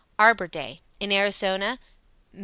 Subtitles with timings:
[0.17, 0.81] Arbor Day.
[0.99, 1.77] In Ariz., Me.